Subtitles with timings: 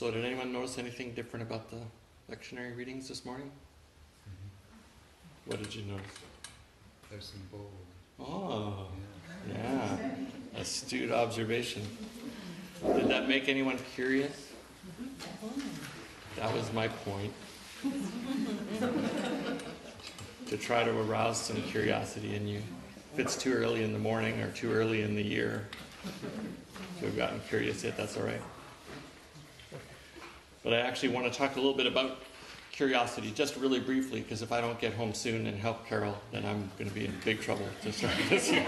[0.00, 1.76] So, did anyone notice anything different about the
[2.34, 3.50] lectionary readings this morning?
[3.50, 5.50] Mm-hmm.
[5.50, 6.06] What did you notice?
[7.10, 7.70] There's some bold.
[8.18, 8.86] Oh,
[9.46, 9.98] Yeah.
[10.54, 10.58] yeah.
[10.58, 11.82] Astute observation.
[12.82, 14.48] Did that make anyone curious?
[16.36, 17.34] That was my point.
[20.46, 22.62] to try to arouse some curiosity in you.
[23.12, 25.68] If it's too early in the morning or too early in the year
[27.00, 28.40] to have gotten curious yet, that's all right.
[30.62, 32.18] But I actually want to talk a little bit about
[32.72, 36.44] curiosity, just really briefly, because if I don't get home soon and help Carol, then
[36.44, 38.62] I'm going to be in big trouble to start this year.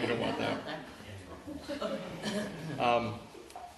[0.00, 0.58] we don't want that.
[2.78, 3.14] Um,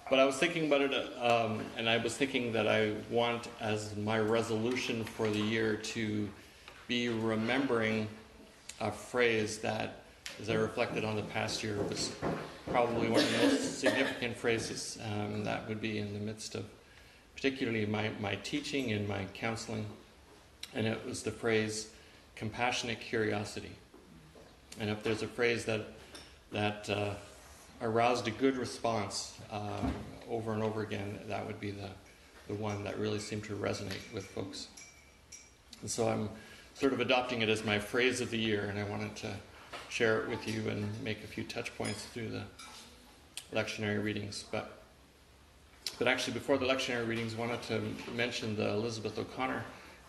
[0.09, 3.95] but I was thinking about it, um, and I was thinking that I want as
[3.95, 6.29] my resolution for the year to
[6.87, 8.07] be remembering
[8.79, 10.02] a phrase that,
[10.41, 12.11] as I reflected on the past year, was
[12.69, 16.65] probably one of the most significant phrases um, that would be in the midst of
[17.35, 19.85] particularly my, my teaching and my counseling.
[20.73, 21.89] And it was the phrase
[22.35, 23.71] compassionate curiosity.
[24.79, 25.81] And if there's a phrase that,
[26.51, 27.13] that uh,
[27.81, 29.81] aroused a good response uh,
[30.29, 31.89] over and over again, that would be the,
[32.47, 34.67] the one that really seemed to resonate with folks.
[35.81, 36.29] And so I'm
[36.73, 39.33] sort of adopting it as my phrase of the year, and I wanted to
[39.93, 42.41] share it with you and make a few touch points through the
[43.53, 44.43] lectionary readings.
[44.51, 44.81] But,
[45.99, 47.81] but actually, before the lectionary readings, I wanted to
[48.15, 49.63] mention the Elizabeth O'Connor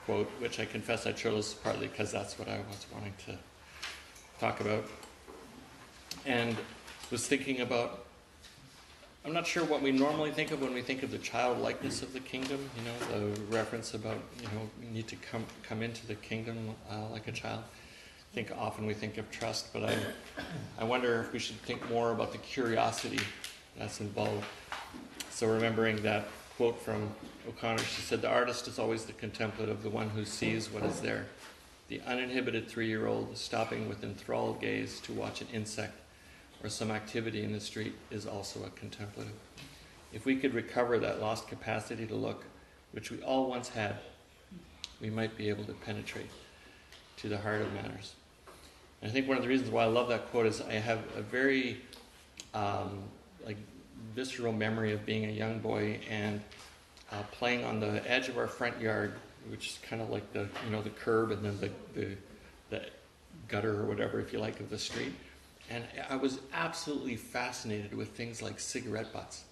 [0.06, 3.36] quote, which I confess I chose partly because that's what I was wanting to
[4.41, 4.86] talk about.
[6.24, 6.56] And
[7.10, 8.06] was thinking about
[9.26, 12.12] I'm not sure what we normally think of when we think of the childlikeness of
[12.12, 12.69] the kingdom.
[12.76, 16.74] You know, the reference about you know you need to come come into the kingdom
[16.91, 17.64] uh, like a child.
[18.34, 19.96] I think often we think of trust, but I
[20.77, 23.20] I wonder if we should think more about the curiosity
[23.78, 24.44] that's involved.
[25.30, 26.26] So remembering that
[26.56, 27.14] quote from
[27.48, 31.00] O'Connor, she said, "The artist is always the contemplative, the one who sees what is
[31.00, 31.26] there.
[31.86, 36.00] The uninhibited three-year-old stopping with enthralled gaze to watch an insect."
[36.60, 39.34] or some activity in the street is also a contemplative.
[40.12, 42.47] If we could recover that lost capacity to look,
[42.91, 43.98] which we all once had,
[45.00, 46.30] we might be able to penetrate
[47.19, 48.14] to the heart of matters.
[49.04, 50.98] And I think one of the reasons why I love that quote is I have
[51.16, 51.82] a very
[52.54, 53.04] um,
[53.44, 53.59] like
[54.16, 56.41] visceral memory of being a young boy and
[57.12, 59.12] uh, playing on the edge of our front yard,
[59.50, 62.16] which is kind of like the you know the curb and then the, the
[62.70, 62.82] the
[63.47, 65.12] gutter or whatever, if you like, of the street
[65.71, 69.44] and I was absolutely fascinated with things like cigarette butts.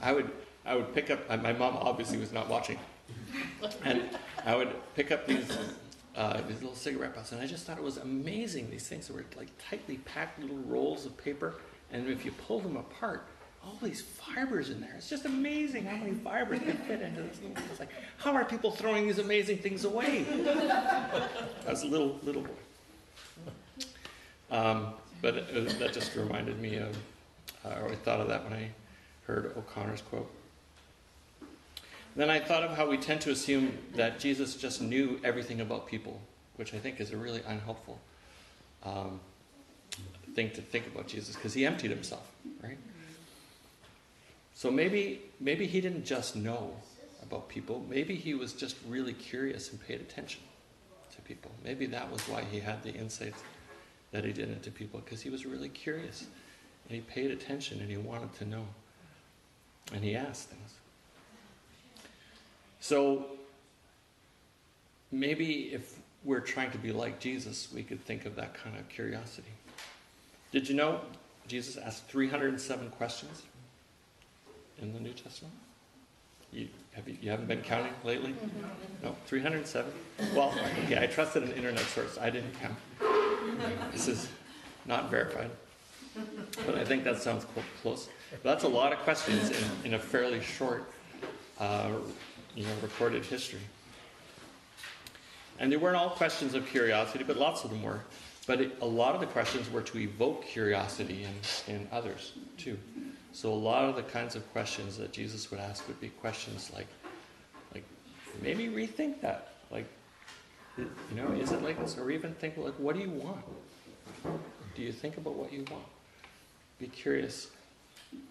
[0.00, 0.30] I would,
[0.66, 2.78] I would pick up, my mom obviously was not watching,
[3.84, 4.02] and
[4.44, 5.56] I would pick up these,
[6.16, 8.70] uh, these little cigarette butts, and I just thought it was amazing.
[8.70, 11.54] These things were like tightly packed little rolls of paper,
[11.90, 13.26] and if you pull them apart,
[13.64, 14.94] all these fibers in there.
[14.96, 17.62] It's just amazing how many fibers can fit into this little.
[17.70, 20.26] It's like, how are people throwing these amazing things away?
[20.30, 22.50] I was a little little boy.
[24.50, 24.88] Um,
[25.22, 26.96] but it, that just reminded me of,
[27.64, 28.68] uh, I thought of that when I
[29.26, 30.30] heard O'Connor's quote.
[32.14, 35.86] Then I thought of how we tend to assume that Jesus just knew everything about
[35.86, 36.20] people,
[36.56, 37.98] which I think is a really unhelpful
[38.84, 39.20] um,
[40.34, 42.30] thing to think about Jesus, because he emptied himself,
[42.62, 42.76] right?
[44.54, 46.76] So maybe maybe he didn't just know
[47.22, 47.84] about people.
[47.88, 50.42] Maybe he was just really curious and paid attention
[51.14, 51.50] to people.
[51.64, 53.42] Maybe that was why he had the insights
[54.10, 56.26] that he did into people because he was really curious
[56.86, 58.66] and he paid attention and he wanted to know
[59.92, 60.74] and he asked things.
[62.82, 63.26] So
[65.12, 68.88] maybe if we're trying to be like Jesus, we could think of that kind of
[68.88, 69.52] curiosity.
[70.50, 71.00] Did you know
[71.46, 73.44] Jesus asked 307 questions
[74.80, 75.54] in the New Testament?
[76.52, 78.34] You, have you, you haven't been counting lately?
[79.00, 79.92] No, 307?
[80.34, 80.52] Well,
[80.84, 82.18] okay, I trusted an internet source.
[82.20, 82.74] I didn't count.
[83.92, 84.28] This is
[84.86, 85.50] not verified.
[86.66, 87.46] But I think that sounds
[87.80, 88.08] close.
[88.32, 90.90] But that's a lot of questions in, in a fairly short,
[91.60, 91.92] uh,
[92.54, 93.60] you know, recorded history.
[95.58, 98.00] And they weren't all questions of curiosity, but lots of them were.
[98.46, 102.76] But it, a lot of the questions were to evoke curiosity in, in others, too.
[103.32, 106.70] So a lot of the kinds of questions that Jesus would ask would be questions
[106.74, 106.88] like,
[107.72, 107.84] like
[108.42, 109.54] maybe rethink that.
[109.70, 109.86] Like,
[110.76, 111.96] you know, is it like this?
[111.96, 113.44] Or even think, like, what do you want?
[114.74, 115.84] Do you think about what you want?
[116.78, 117.48] Be curious.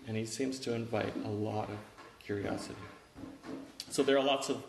[0.08, 1.78] And he seems to invite a lot of
[2.20, 2.76] curiosity.
[3.92, 4.64] So there are lots of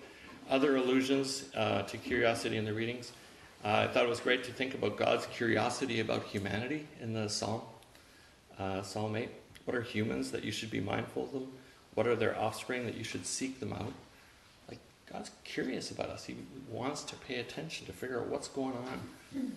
[0.51, 3.13] other allusions uh, to curiosity in the readings.
[3.65, 7.29] Uh, I thought it was great to think about God's curiosity about humanity in the
[7.29, 7.61] Psalm,
[8.59, 9.31] uh, Psalm 8.
[9.65, 11.47] What are humans that you should be mindful of them?
[11.95, 13.93] What are their offspring that you should seek them out?
[14.69, 14.81] Like,
[15.13, 16.25] God's curious about us.
[16.25, 16.35] He
[16.69, 19.53] wants to pay attention to figure out what's going on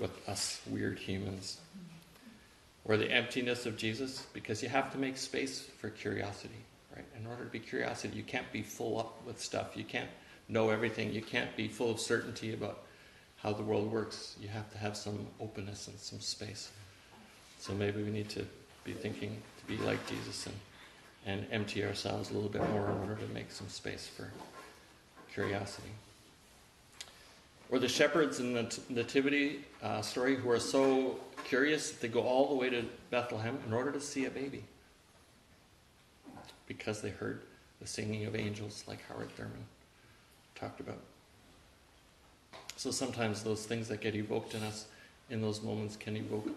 [0.00, 1.60] with us weird humans.
[2.86, 7.04] Or the emptiness of Jesus, because you have to make space for curiosity, right?
[7.18, 9.76] In order to be curiosity, you can't be full up with stuff.
[9.76, 10.08] You can't
[10.48, 11.12] know everything.
[11.12, 12.82] You can't be full of certainty about
[13.36, 14.36] how the world works.
[14.40, 16.70] You have to have some openness and some space.
[17.58, 18.46] So maybe we need to
[18.84, 20.54] be thinking to be like Jesus and,
[21.26, 24.30] and empty ourselves a little bit more in order to make some space for
[25.32, 25.88] curiosity.
[27.70, 32.20] Or the shepherds in the Nativity uh, story who are so curious that they go
[32.20, 34.64] all the way to Bethlehem in order to see a baby
[36.66, 37.42] because they heard
[37.80, 39.64] the singing of angels, like Howard Thurman
[40.54, 41.00] talked about.
[42.76, 44.86] So sometimes those things that get evoked in us
[45.30, 46.48] in those moments can evoke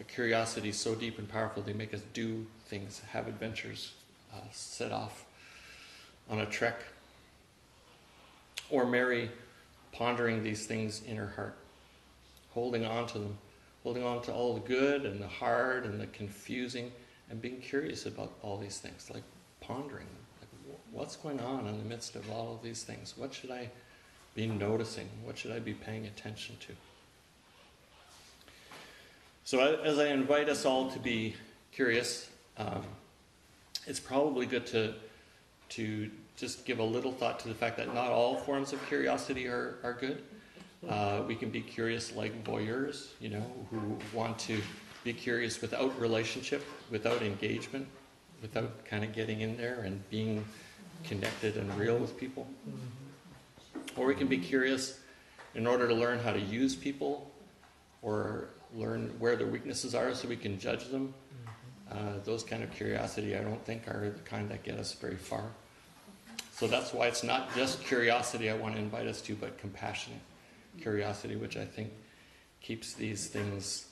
[0.00, 3.92] a curiosity so deep and powerful they make us do things, have adventures,
[4.34, 5.24] uh, set off
[6.30, 6.80] on a trek.
[8.70, 9.30] Or Mary
[9.92, 11.56] pondering these things in her heart,
[12.50, 13.38] holding on to them,
[13.82, 16.92] holding on to all the good and the hard and the confusing,
[17.30, 19.22] and being curious about all these things, like
[19.60, 20.06] pondering.
[20.40, 23.14] Like, what's going on in the midst of all of these things?
[23.16, 23.70] What should I
[24.34, 25.08] be noticing?
[25.24, 26.72] What should I be paying attention to?
[29.44, 31.34] So, as I invite us all to be
[31.72, 32.28] curious,
[32.58, 32.82] um,
[33.86, 34.94] it's probably good to,
[35.70, 39.46] to just give a little thought to the fact that not all forms of curiosity
[39.46, 40.22] are, are good.
[40.88, 44.60] Uh, we can be curious like voyeurs, you know, who want to
[45.02, 47.86] be curious without relationship, without engagement,
[48.42, 50.44] without kind of getting in there and being
[51.04, 52.46] connected and real with people.
[53.96, 55.00] Or we can be curious
[55.54, 57.30] in order to learn how to use people
[58.02, 61.14] or learn where their weaknesses are so we can judge them.
[61.90, 65.16] Uh, those kind of curiosity, I don't think, are the kind that get us very
[65.16, 65.44] far.
[66.52, 70.20] So that's why it's not just curiosity I want to invite us to, but compassionate
[70.80, 71.92] curiosity, which I think
[72.60, 73.86] keeps these things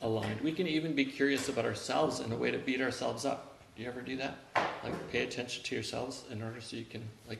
[0.00, 0.40] aligned.
[0.40, 3.58] We can even be curious about ourselves in a way to beat ourselves up.
[3.76, 4.36] Do you ever do that?
[4.84, 7.38] Like pay attention to yourselves in order so you can like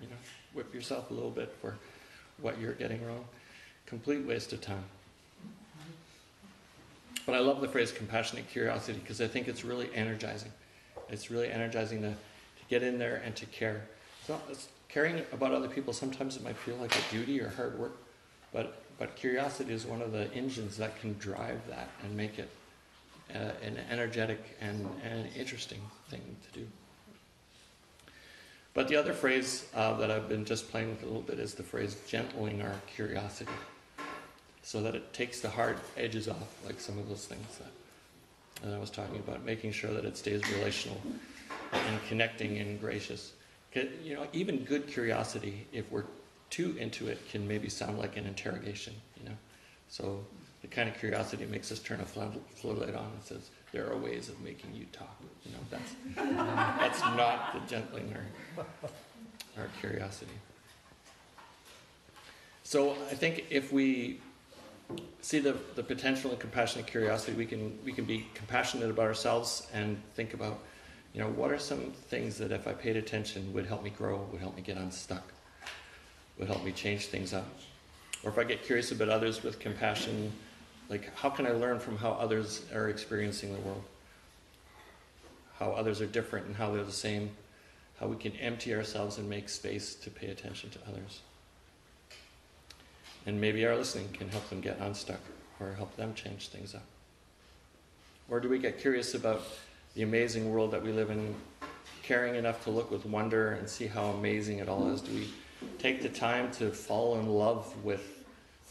[0.00, 0.16] you know
[0.54, 1.76] whip yourself a little bit for
[2.40, 3.24] what you're getting wrong.
[3.86, 4.84] Complete waste of time.
[7.24, 10.52] But I love the phrase compassionate curiosity because I think it's really energizing.
[11.08, 13.82] It's really energizing to, to get in there and to care.
[14.26, 14.40] So
[14.88, 17.96] caring about other people, sometimes it might feel like a duty or hard work,
[18.52, 22.50] but, but curiosity is one of the engines that can drive that and make it
[23.34, 26.20] uh, an energetic and, and interesting thing
[26.52, 26.66] to do.
[28.74, 31.54] But the other phrase uh, that I've been just playing with a little bit is
[31.54, 33.52] the phrase gentling our curiosity
[34.62, 38.74] so that it takes the hard edges off, like some of those things that, that
[38.74, 41.00] I was talking about, making sure that it stays relational
[41.72, 43.32] and connecting and gracious.
[43.74, 46.04] You know, even good curiosity, if we're
[46.52, 48.94] too into it, can maybe sound like an interrogation.
[49.18, 49.36] You know,
[49.88, 50.24] so
[50.60, 54.28] the kind of curiosity makes us turn a floodlight on and says, "There are ways
[54.28, 55.94] of making you talk." You know, that's
[56.78, 58.14] that's not the gentling
[59.58, 60.32] our curiosity.
[62.64, 64.20] So I think if we
[65.20, 69.66] see the, the potential and compassionate curiosity, we can, we can be compassionate about ourselves
[69.72, 70.60] and think about,
[71.12, 74.26] you know, what are some things that if I paid attention would help me grow,
[74.32, 75.32] would help me get unstuck,
[76.38, 77.46] would help me change things up.
[78.22, 80.32] Or if I get curious about others with compassion,
[80.88, 83.82] like how can I learn from how others are experiencing the world?
[85.58, 87.30] How others are different and how they're the same.
[87.98, 91.20] How we can empty ourselves and make space to pay attention to others.
[93.26, 95.20] And maybe our listening can help them get unstuck
[95.60, 96.84] or help them change things up.
[98.28, 99.42] Or do we get curious about
[99.94, 101.34] the amazing world that we live in,
[102.02, 105.00] caring enough to look with wonder and see how amazing it all is?
[105.00, 105.28] Do we
[105.78, 108.24] take the time to fall in love with,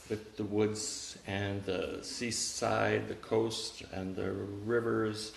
[0.09, 5.33] with the woods and the seaside, the coast, and the rivers,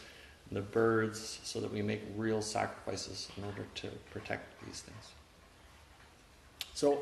[0.49, 5.12] and the birds, so that we make real sacrifices in order to protect these things?
[6.75, 7.00] So,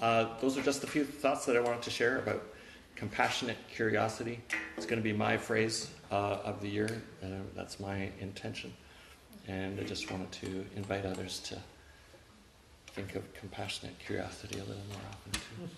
[0.00, 2.42] uh, those are just a few thoughts that I wanted to share about
[2.94, 4.40] compassionate curiosity.
[4.76, 7.02] It's going to be my phrase uh, of the year.
[7.22, 8.72] Uh, that's my intention.
[9.46, 11.58] And I just wanted to invite others to
[12.98, 15.68] think of compassionate curiosity a little more often too.